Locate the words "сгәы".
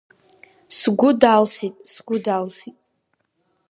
0.77-1.09, 1.91-2.17